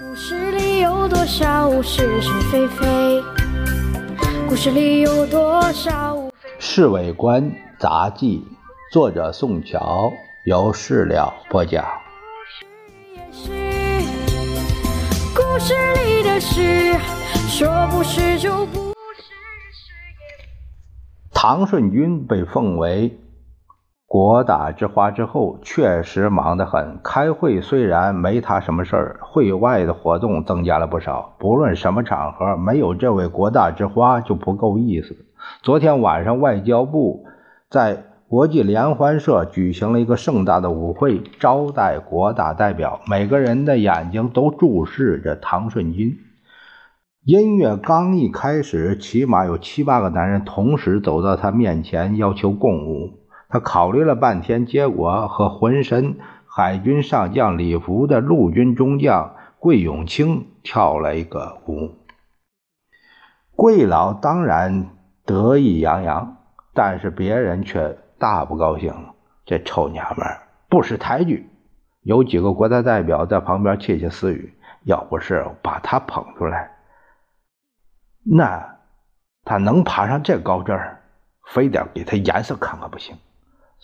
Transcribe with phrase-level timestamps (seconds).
[0.00, 3.22] 故事里有多少是是非非？
[4.48, 6.16] 故事里有多少？
[6.58, 8.38] 《侍卫官杂记》，
[8.90, 10.10] 作者宋乔，
[10.46, 11.84] 由事了播讲。
[15.34, 15.74] 故事
[16.06, 16.94] 里的事，
[17.50, 18.94] 说不是就不是。
[21.34, 23.14] 唐顺军被奉为。
[24.12, 31.34] 国大之花之后确实忙得很，开会虽然没他什么事儿，会外的活动增加了不少。
[31.38, 35.16] 不论什么场合，没有这位国大之花就不够意思。
[35.62, 37.24] 昨天晚上，外交部
[37.70, 46.18] 在国际联欢社举行了一个盛大的舞会，招待国大代表，每个人的眼睛都注视着唐顺金。
[47.24, 53.21] 音乐刚一开始，起码有七八个男人同时走到他面前，要求共舞。
[53.52, 56.16] 他考虑了半天，结果和浑身
[56.46, 61.90] 海军上将礼服的陆军中将桂永清跳了一个舞。
[63.54, 64.88] 桂老当然
[65.26, 66.38] 得意洋洋，
[66.72, 68.94] 但是别人却大不高兴。
[69.44, 70.26] 这臭娘们
[70.70, 71.46] 不识抬举。
[72.00, 76.70] 有几个国家代表在旁边窃窃私语：要不是把他捧出来，
[78.24, 78.78] 那
[79.44, 81.02] 他能爬上这高枝儿，
[81.48, 83.14] 非得给他颜色看看不行。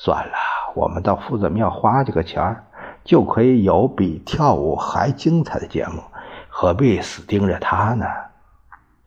[0.00, 0.32] 算了，
[0.76, 2.64] 我们到夫子庙花这个钱儿，
[3.02, 6.00] 就可以有比跳舞还精彩的节目，
[6.48, 8.06] 何必死盯着他呢？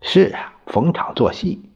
[0.01, 1.71] 是啊，逢场作戏，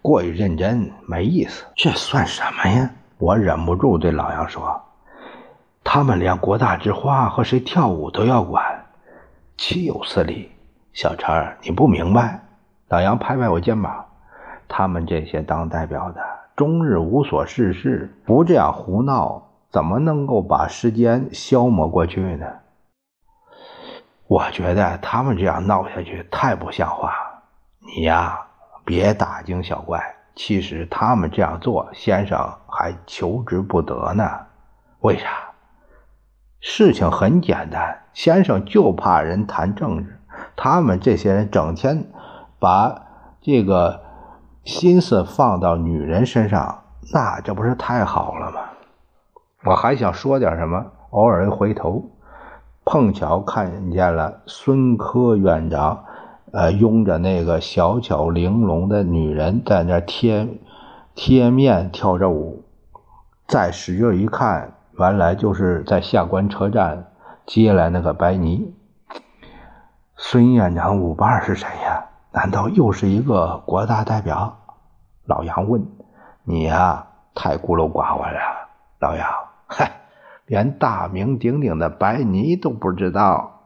[0.00, 1.66] 过于认真没意思。
[1.74, 2.88] 这算什么呀？
[3.18, 4.80] 我忍不住对老杨说
[5.82, 8.86] ：“他们连国大之花和谁跳舞都要管，
[9.56, 10.52] 岂有此理！”
[10.94, 12.42] 小陈，你不明白？
[12.88, 14.06] 老杨拍拍我肩膀
[14.68, 16.20] ：“他们这些当代表的。”
[16.56, 22.46] 终日无所事事，不这样胡闹，怎么能够把时间消磨过去呢？
[24.26, 27.12] 我觉得他们这样闹下去太不像话。
[27.80, 28.40] 你呀，
[28.86, 30.02] 别大惊小怪。
[30.34, 34.24] 其实他们这样做，先生还求之不得呢。
[35.00, 35.28] 为啥？
[36.60, 40.18] 事情很简单，先生就怕人谈政治。
[40.56, 42.06] 他们这些人整天
[42.58, 43.02] 把
[43.42, 44.05] 这个。
[44.66, 46.82] 心思放到女人身上，
[47.12, 48.60] 那这不是太好了吗？
[49.64, 52.10] 我还想说点什么，偶尔一回头，
[52.84, 56.04] 碰巧看见了孙科院长，
[56.52, 60.48] 呃，拥着那个小巧玲珑的女人在那贴
[61.14, 62.64] 贴面跳着舞。
[63.46, 67.12] 再使劲一看，原来就是在下关车站
[67.46, 68.74] 接来那个白泥。
[70.16, 72.04] 孙院长舞伴是谁呀？
[72.36, 74.58] 难道又是一个国大代表？
[75.24, 75.86] 老杨问
[76.44, 78.40] ：“你呀，太孤陋寡闻了。”
[79.00, 79.26] 老杨，
[79.66, 79.90] 嗨，
[80.44, 83.62] 连大名鼎鼎的白泥都不知道，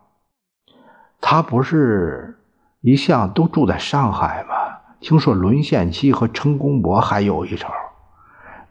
[1.21, 2.39] 他不是
[2.81, 4.55] 一向都住在上海吗？
[5.01, 7.67] 听说沦陷期和陈公博还有一手，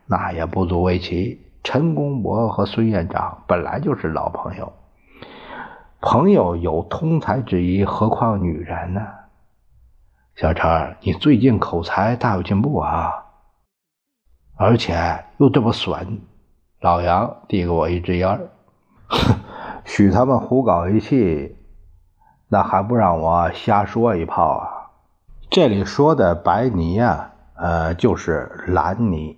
[0.05, 1.45] 那也不足为奇。
[1.61, 4.71] 陈公博和孙院长本来就是老朋友，
[5.99, 9.01] 朋友有通才之谊，何况女人呢？
[10.39, 13.25] 小陈，你最近口才大有进步啊，
[14.55, 16.21] 而且又这么损。
[16.79, 18.47] 老杨递给我一支烟，
[19.07, 19.35] 哼，
[19.83, 21.57] 许他们胡搞一气，
[22.47, 24.95] 那还不让我瞎说一炮啊？
[25.49, 29.37] 这里说的白泥呀，呃，就是蓝泥。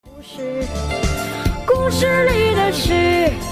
[0.00, 0.64] 故事，
[1.66, 3.51] 故事里的事。